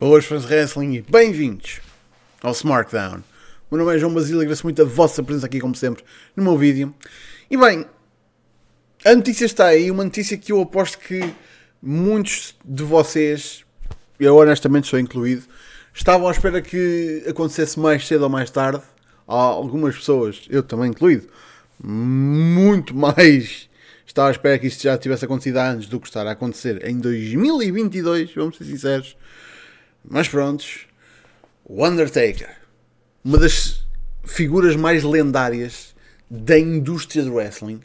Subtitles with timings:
[0.00, 1.78] Boas fãs de wrestling e bem-vindos
[2.42, 3.22] ao Smartdown.
[3.70, 6.02] O meu nome é João Basílio e agradeço muito a vossa presença aqui, como sempre,
[6.34, 6.94] no meu vídeo.
[7.50, 7.84] E bem,
[9.04, 11.34] a notícia está aí, uma notícia que eu aposto que
[11.82, 13.62] muitos de vocês,
[14.18, 15.42] eu honestamente sou incluído,
[15.92, 18.82] estavam à espera que acontecesse mais cedo ou mais tarde.
[19.28, 21.28] Há algumas pessoas, eu também incluído,
[21.78, 23.68] muito mais
[24.06, 26.98] estava à espera que isto já tivesse acontecido antes do que estar a acontecer em
[26.98, 29.14] 2022, vamos ser sinceros.
[30.04, 30.86] Mas prontos,
[31.64, 32.56] o Undertaker,
[33.24, 33.84] uma das
[34.24, 35.94] figuras mais lendárias
[36.28, 37.80] da indústria do wrestling,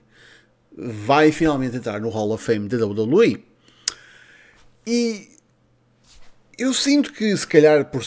[0.77, 3.43] vai finalmente entrar no Hall of Fame da WWE.
[4.85, 5.29] E
[6.57, 8.03] eu sinto que se calhar por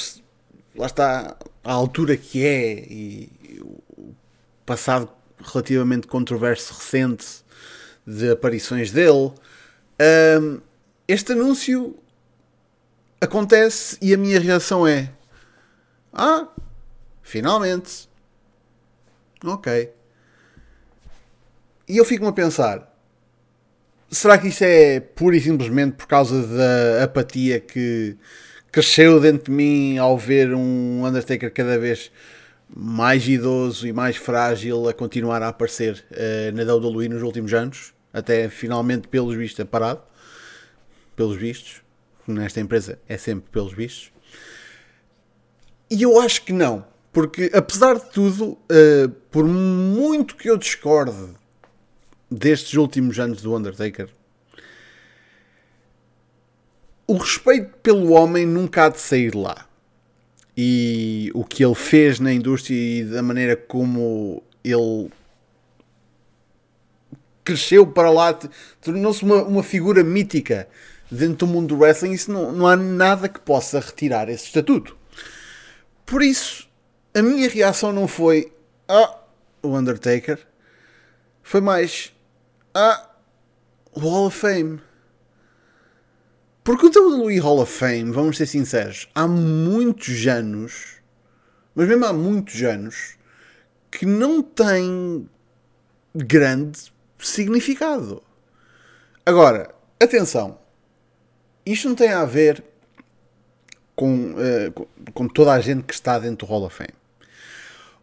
[0.74, 3.30] lá está a altura que é e
[3.60, 4.14] o
[4.64, 5.10] passado
[5.40, 7.26] relativamente controverso recente
[8.06, 9.32] de aparições dele,
[10.40, 10.60] um,
[11.06, 11.96] este anúncio
[13.20, 15.10] acontece e a minha reação é:
[16.12, 16.48] Ah,
[17.22, 18.08] finalmente.
[19.44, 19.92] Ok.
[21.88, 22.94] E eu fico-me a pensar:
[24.10, 28.16] será que isto é pura e simplesmente por causa da apatia que
[28.70, 32.10] cresceu dentro de mim ao ver um Undertaker cada vez
[32.68, 37.94] mais idoso e mais frágil a continuar a aparecer uh, na WWE nos últimos anos,
[38.12, 40.02] até finalmente, pelos vistos, é parado.
[41.16, 41.82] Pelos vistos
[42.30, 44.12] nesta empresa é sempre pelos vistos.
[45.90, 51.34] E eu acho que não, porque apesar de tudo, uh, por muito que eu discorde
[52.30, 54.08] destes últimos anos do Undertaker,
[57.06, 59.66] o respeito pelo homem nunca há de sair de lá.
[60.54, 65.10] E o que ele fez na indústria e da maneira como ele
[67.42, 68.34] cresceu para lá,
[68.82, 70.68] tornou-se uma, uma figura mítica
[71.10, 74.96] dentro do mundo do wrestling, isso não, não há nada que possa retirar esse estatuto.
[76.04, 76.68] Por isso,
[77.14, 78.52] a minha reação não foi
[78.88, 79.18] ah,
[79.62, 80.38] o Undertaker,
[81.42, 82.12] foi mais
[82.74, 83.10] ah,
[83.92, 84.80] o Hall of Fame.
[86.62, 90.96] Porque o WWE Hall of Fame, vamos ser sinceros, há muitos anos,
[91.74, 93.16] mas mesmo há muitos anos,
[93.90, 95.28] que não tem
[96.14, 98.22] grande significado.
[99.24, 100.58] Agora, atenção,
[101.72, 102.62] isto não tem a ver
[103.94, 106.94] com, uh, com toda a gente que está dentro do Hall of Fame.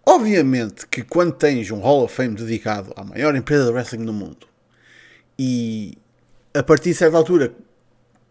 [0.06, 4.14] Obviamente que quando tens um Hall of Fame dedicado à maior empresa de wrestling do
[4.14, 4.48] mundo
[5.40, 5.98] e
[6.54, 7.54] a partir de certa altura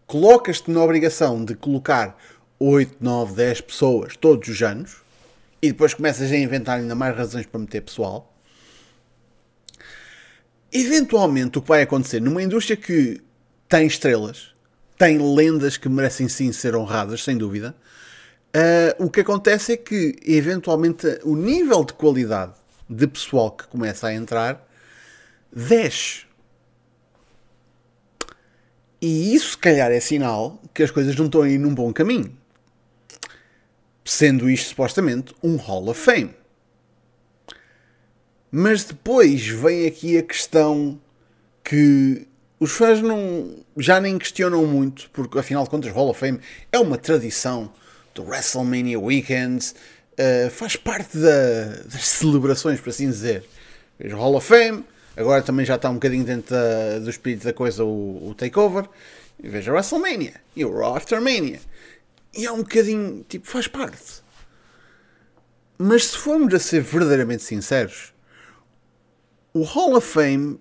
[0.07, 2.17] colocas-te na obrigação de colocar
[2.59, 4.97] 8, 9, 10 pessoas todos os anos
[5.61, 8.31] e depois começas a inventar ainda mais razões para meter pessoal,
[10.71, 13.21] eventualmente o que vai acontecer numa indústria que
[13.67, 14.54] tem estrelas,
[14.97, 17.75] tem lendas que merecem sim ser honradas, sem dúvida.
[18.55, 22.53] Uh, o que acontece é que, eventualmente, o nível de qualidade
[22.89, 24.65] de pessoal que começa a entrar
[25.53, 26.25] desce.
[29.01, 31.91] E isso, se calhar, é sinal que as coisas não estão a ir num bom
[31.91, 32.35] caminho.
[34.05, 36.33] Sendo isto, supostamente, um Hall of Fame.
[38.49, 40.99] Mas depois vem aqui a questão
[41.61, 42.25] que
[42.59, 46.39] os fãs não, já nem questionam muito, porque afinal de contas, Hall of Fame
[46.71, 47.71] é uma tradição
[48.13, 49.73] do WrestleMania Weekend,
[50.13, 53.43] uh, faz parte da, das celebrações, por assim dizer.
[53.99, 54.85] Veja Hall of Fame,
[55.17, 58.87] agora também já está um bocadinho dentro da, do espírito da coisa o, o Takeover,
[59.41, 61.59] e veja WrestleMania e o Raw After Mania.
[62.33, 64.23] E é um bocadinho, tipo, faz parte.
[65.77, 68.13] Mas se formos a ser verdadeiramente sinceros,
[69.53, 70.59] o Hall of Fame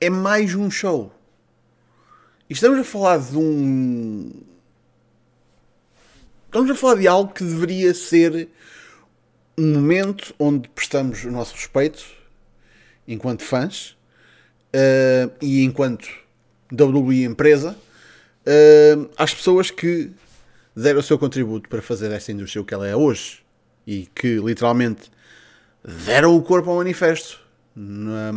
[0.00, 1.12] é mais um show.
[2.48, 4.32] E estamos a falar de um.
[6.46, 8.48] Estamos a falar de algo que deveria ser
[9.56, 12.04] um momento onde prestamos o nosso respeito
[13.06, 13.90] enquanto fãs
[14.74, 16.08] uh, e enquanto
[16.72, 17.76] WWE empresa
[18.46, 20.10] uh, às pessoas que
[20.74, 23.42] deram o seu contributo para fazer esta indústria o que ela é hoje
[23.86, 25.10] e que literalmente
[25.84, 27.40] deram o corpo ao manifesto
[27.74, 28.32] na,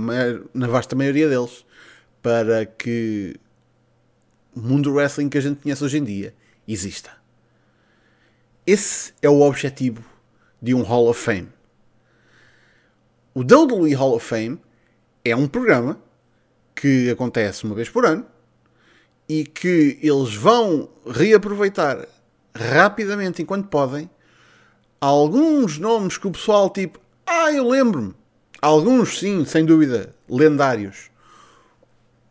[0.54, 1.66] na vasta maioria deles,
[2.22, 3.36] para que
[4.56, 6.34] o mundo do wrestling que a gente conhece hoje em dia
[6.68, 7.12] exista.
[8.66, 10.04] Esse é o objetivo
[10.62, 11.50] de um Hall of Fame.
[13.34, 14.60] O WWE Hall of Fame
[15.26, 16.00] é um programa
[16.76, 18.26] que acontece uma vez por ano
[19.28, 22.08] e que eles vão reaproveitar
[22.56, 24.10] rapidamente enquanto podem
[25.02, 28.14] alguns nomes que o pessoal tipo, ah, eu lembro-me,
[28.64, 31.12] Alguns, sim, sem dúvida, lendários.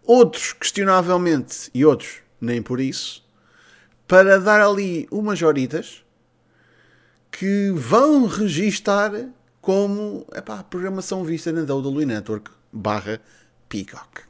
[0.02, 3.23] Outros, questionavelmente, e outros, nem por isso.
[4.12, 6.05] para dar ali umas horitas
[7.31, 9.11] que vão registar
[9.61, 13.20] como epá, programação vista na WWE Network barra
[13.70, 14.23] Peacock.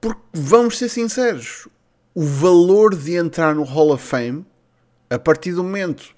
[0.00, 1.68] Porque vamos ser sinceros,
[2.14, 4.46] o valor de entrar no Hall of Fame,
[5.10, 6.14] a partir do momento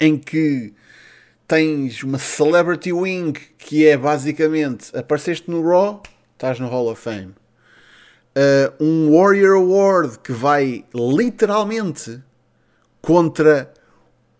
[0.00, 0.74] em que
[1.52, 6.02] tens uma Celebrity Wing, que é basicamente apareceste no Raw,
[6.32, 7.34] estás no Hall of Fame.
[8.34, 12.22] Uh, um Warrior Award que vai literalmente
[13.02, 13.70] contra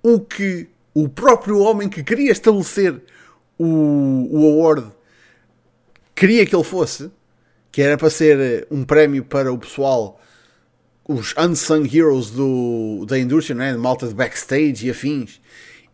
[0.02, 3.02] o que o próprio homem que queria estabelecer
[3.58, 4.90] o, o award
[6.14, 7.10] queria que ele fosse,
[7.70, 10.18] que era para ser um prémio para o pessoal,
[11.06, 13.76] os unsung heroes do, da indústria, né?
[13.76, 15.42] malta de backstage e afins,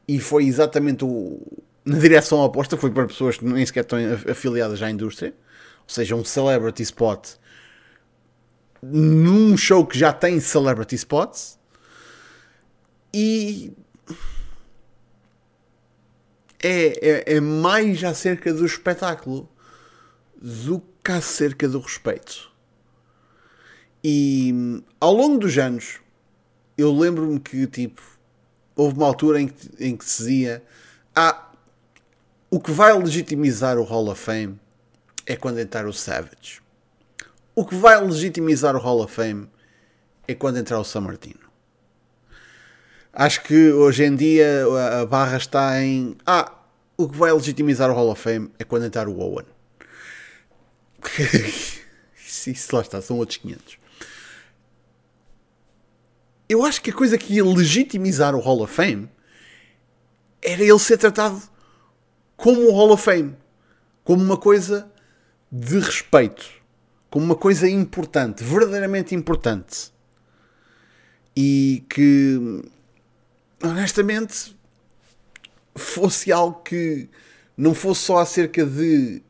[0.09, 1.39] e foi exatamente o,
[1.85, 5.35] na direção oposta, foi para pessoas que nem sequer estão afiliadas à indústria,
[5.83, 7.37] ou seja, um celebrity spot
[8.83, 11.59] num show que já tem celebrity spots
[13.13, 13.73] e
[16.63, 19.49] é, é, é mais acerca do espetáculo
[20.41, 22.51] do que acerca do respeito.
[24.03, 26.01] E ao longo dos anos,
[26.77, 28.18] eu lembro-me que tipo
[28.79, 30.63] houve uma altura em que, em que se dizia
[31.15, 31.51] ah,
[32.49, 34.59] o que vai legitimizar o Hall of Fame
[35.27, 36.63] é quando entrar o Savage.
[37.55, 39.51] O que vai legitimizar o Hall of Fame
[40.29, 41.49] é quando entrar o Sammartino.
[43.13, 44.65] Acho que hoje em dia
[45.01, 46.17] a barra está em.
[46.25, 46.53] Ah,
[46.97, 49.47] o que vai legitimizar o Hall of Fame é quando entrar o Owen.
[52.25, 53.79] isso, isso lá está, são outros 500.
[56.49, 59.09] Eu acho que a coisa que ia legitimizar o Hall of Fame
[60.41, 61.43] era ele ser tratado
[62.37, 63.37] como o Hall of Fame,
[64.05, 64.91] como uma coisa
[65.51, 66.47] de respeito,
[67.11, 69.93] como uma coisa importante, verdadeiramente importante.
[71.37, 72.63] E que
[73.63, 74.57] honestamente,
[75.75, 77.09] fosse algo que
[77.57, 79.23] não fosse só acerca de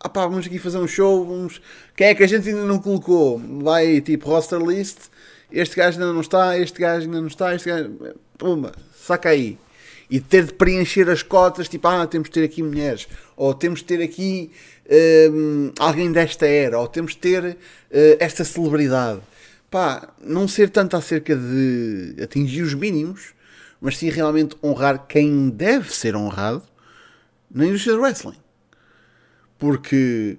[0.00, 1.60] ah pá, vamos aqui fazer um show, vamos...
[1.96, 3.38] quem é que a gente ainda não colocou?
[3.62, 4.98] Vai tipo roster list,
[5.50, 7.96] este gajo ainda não está, este gajo ainda não está, este gajo.
[8.36, 9.58] Pumba, saca aí.
[10.10, 13.06] E ter de preencher as cotas, tipo, ah, temos de ter aqui mulheres,
[13.36, 14.50] ou temos de ter aqui
[15.30, 17.56] um, alguém desta era, ou temos de ter uh,
[18.18, 19.20] esta celebridade.
[19.70, 23.34] Pá, não ser tanto acerca de atingir os mínimos,
[23.80, 26.62] mas sim realmente honrar quem deve ser honrado
[27.50, 28.38] na indústria do wrestling.
[29.58, 30.38] Porque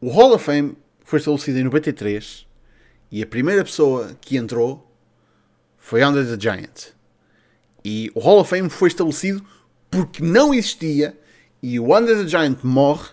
[0.00, 2.46] o Hall of Fame foi estabelecido em 93
[3.14, 4.92] e a primeira pessoa que entrou
[5.78, 6.92] foi Under the Giant.
[7.84, 9.40] E o Hall of Fame foi estabelecido
[9.88, 11.16] porque não existia
[11.62, 13.10] e o Under the Giant morre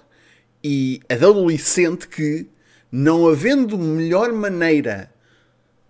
[0.64, 2.50] e a WWE sente que
[2.92, 5.14] não havendo melhor maneira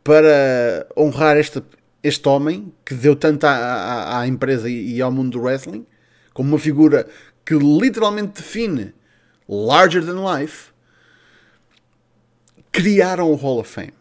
[0.04, 1.64] para honrar esta,
[2.04, 5.88] este homem que deu tanto à, à, à, empresa e ao mundo do wrestling,
[6.34, 7.08] como uma figura
[7.46, 8.94] que literalmente define
[9.48, 10.72] larger than life,
[12.74, 14.01] criaram o Hall of Fame.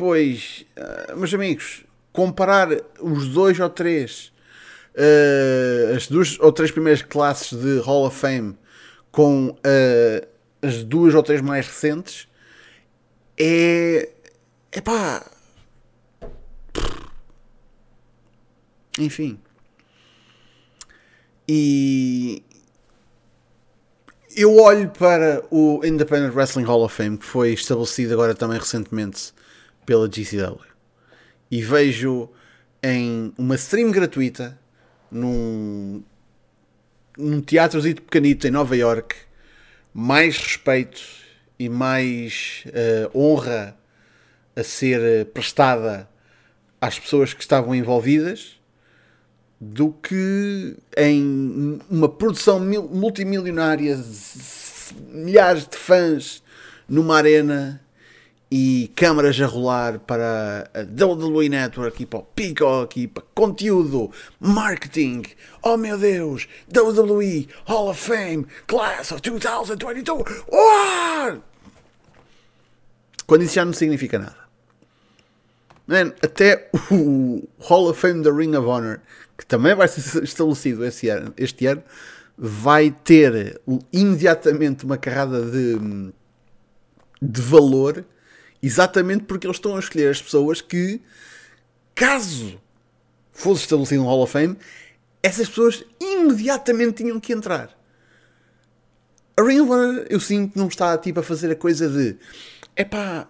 [0.00, 4.32] Pois, uh, meus amigos, comparar os dois ou três,
[4.94, 8.56] uh, as duas ou três primeiras classes de Hall of Fame
[9.12, 10.26] com uh,
[10.62, 12.26] as duas ou três mais recentes
[13.38, 14.08] é.
[14.72, 15.22] É pá
[18.98, 19.38] Enfim.
[21.46, 22.42] E
[24.34, 29.38] eu olho para o Independent Wrestling Hall of Fame, que foi estabelecido agora também recentemente
[29.90, 30.60] pela GCW,
[31.50, 32.30] e vejo
[32.80, 34.56] em uma stream gratuita
[35.10, 36.00] num,
[37.18, 39.16] num teatrozinho pequenito em Nova York
[39.92, 41.00] mais respeito
[41.58, 43.76] e mais uh, honra
[44.54, 46.08] a ser prestada
[46.80, 48.60] às pessoas que estavam envolvidas
[49.60, 53.98] do que em uma produção multimilionária,
[55.08, 56.44] milhares de fãs
[56.88, 57.82] numa arena
[58.50, 64.10] e câmaras a rolar para a WWE Network e para o Peacock e para conteúdo,
[64.40, 65.22] marketing.
[65.62, 70.44] Oh meu Deus, WWE Hall of Fame Class of 2022.
[70.48, 71.38] Oh!
[73.26, 74.40] Quando isso já não significa nada.
[75.86, 79.00] Man, até o Hall of Fame da Ring of Honor
[79.40, 81.82] que também vai ser estabelecido este ano, este ano
[82.36, 86.12] vai ter imediatamente uma carrada de,
[87.20, 88.04] de valor,
[88.62, 91.00] exatamente porque eles estão a escolher as pessoas que,
[91.94, 92.60] caso
[93.32, 94.56] fosse estabelecido um Hall of Fame,
[95.22, 97.76] essas pessoas imediatamente tinham que entrar.
[99.36, 102.16] A Honor, eu sinto não está tipo, a fazer a coisa de
[102.76, 103.26] é pá,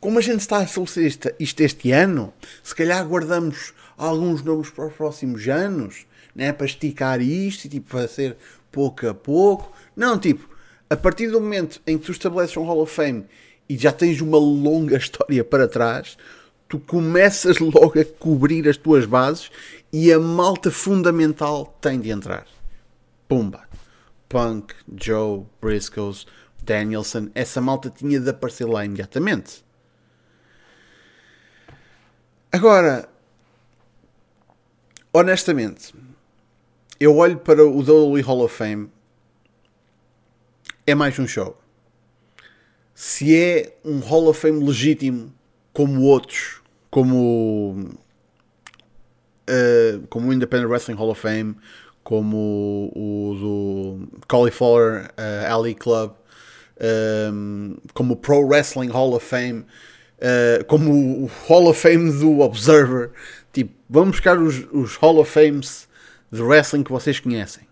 [0.00, 4.70] como a gente está a estabelecer isto, isto este ano, se calhar guardamos alguns nomes
[4.70, 8.36] para os próximos anos, né, para esticar isto e tipo fazer
[8.72, 9.72] pouco a pouco.
[9.94, 10.48] Não, tipo,
[10.90, 13.24] a partir do momento em que tu estabeleces um Hall of Fame
[13.68, 16.16] e já tens uma longa história para trás,
[16.68, 19.50] tu começas logo a cobrir as tuas bases
[19.92, 22.46] e a malta fundamental tem de entrar.
[23.28, 23.62] Pumba.
[24.28, 26.26] Punk, Joe, Briscoes,
[26.60, 29.64] Danielson, essa malta tinha de aparecer lá imediatamente.
[32.50, 33.08] Agora,
[35.12, 35.94] honestamente,
[36.98, 38.90] eu olho para o WWE Hall of Fame,
[40.86, 41.56] é mais um show.
[42.94, 45.32] Se é um Hall of Fame legítimo,
[45.72, 47.90] como outros, como,
[49.48, 51.56] uh, como o Independent Wrestling Hall of Fame,
[52.04, 56.12] como o, o do Cauliflower uh, Alley Club,
[57.32, 59.64] um, como o Pro Wrestling Hall of Fame,
[60.18, 63.10] uh, como o Hall of Fame do Observer.
[63.52, 65.88] Tipo, vamos buscar os, os Hall of Fames
[66.30, 67.64] de wrestling que vocês conhecem.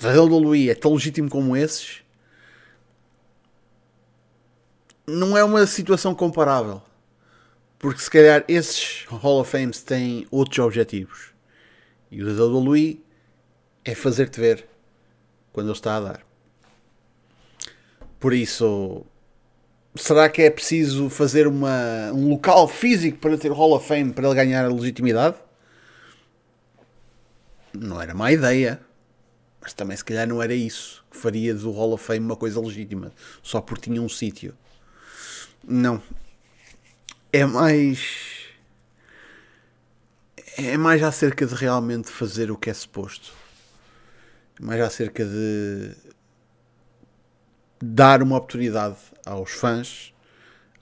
[0.00, 2.02] O WWE é tão legítimo como esses.
[5.08, 6.82] Não é uma situação comparável.
[7.78, 11.30] Porque se calhar esses Hall of Fames têm outros objetivos.
[12.10, 13.02] E o da WWE
[13.86, 14.66] é fazer-te ver
[15.50, 16.26] quando ele está a dar.
[18.20, 19.06] Por isso,
[19.96, 24.26] será que é preciso fazer uma, um local físico para ter Hall of Fame para
[24.26, 25.36] ele ganhar a legitimidade?
[27.72, 28.78] Não era má ideia.
[29.58, 32.60] Mas também se calhar não era isso que faria do Hall of Fame uma coisa
[32.60, 33.10] legítima.
[33.42, 34.54] Só porque tinha um sítio.
[35.66, 36.02] Não.
[37.32, 38.46] É mais.
[40.56, 43.32] É mais acerca de realmente fazer o que é suposto.
[44.60, 45.94] É mais acerca de
[47.80, 50.12] dar uma oportunidade aos fãs,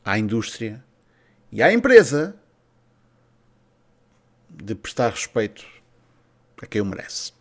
[0.04, 0.82] à indústria
[1.52, 2.34] e à empresa
[4.48, 5.66] de prestar respeito
[6.62, 7.32] a quem o merece.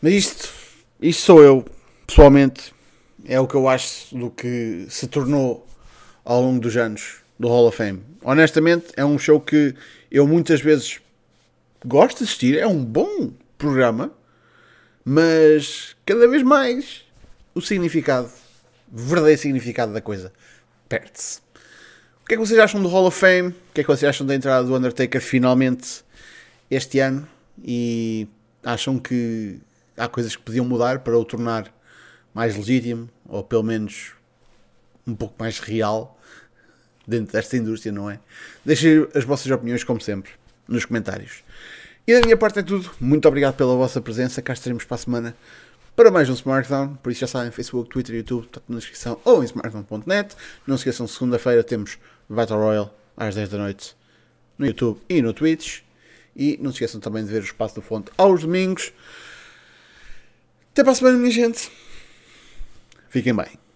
[0.00, 0.52] Mas isto,
[1.00, 1.64] isto sou eu,
[2.06, 2.72] pessoalmente,
[3.24, 5.66] é o que eu acho do que se tornou
[6.24, 8.02] ao longo dos anos do Hall of Fame.
[8.22, 9.74] Honestamente, é um show que
[10.10, 11.00] eu muitas vezes
[11.84, 14.12] gosto de assistir, é um bom programa,
[15.04, 17.04] mas cada vez mais
[17.54, 18.30] o significado,
[18.92, 20.32] o verdadeiro significado da coisa,
[20.88, 21.40] perde-se.
[22.22, 23.48] O que é que vocês acham do Hall of Fame?
[23.48, 26.04] O que é que vocês acham da entrada do Undertaker finalmente
[26.70, 27.26] este ano?
[27.64, 28.28] E
[28.62, 29.58] acham que
[29.96, 31.72] há coisas que podiam mudar para o tornar
[32.38, 34.12] mais legítimo, ou pelo menos
[35.04, 36.16] um pouco mais real
[37.04, 38.20] dentro desta indústria, não é?
[38.64, 40.30] Deixem as vossas opiniões, como sempre,
[40.68, 41.42] nos comentários.
[42.06, 42.88] E da minha parte é tudo.
[43.00, 44.40] Muito obrigado pela vossa presença.
[44.40, 45.36] Cá estaremos para a semana
[45.96, 46.94] para mais um Smartdown.
[47.02, 50.36] Por isso já sabem, Facebook, Twitter, YouTube, está tudo na descrição ou em smartdown.net.
[50.64, 53.96] Não se esqueçam, segunda-feira temos Battle Royale às 10 da noite
[54.56, 55.80] no YouTube e no Twitch.
[56.36, 58.92] E não se esqueçam também de ver o Espaço da Fonte aos domingos.
[60.70, 61.68] Até para a semana, minha gente.
[63.08, 63.67] Fiquem bem.